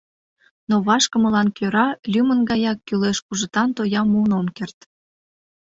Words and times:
Но 0.69 0.75
вашкымылан 0.87 1.47
кӧра, 1.57 1.87
лӱмын 2.11 2.39
гаяк, 2.49 2.77
кӱлеш 2.87 3.17
кужытан 3.25 3.69
тоям 3.77 4.07
муын 4.11 4.31
ом 4.39 4.47
керт. 4.57 4.77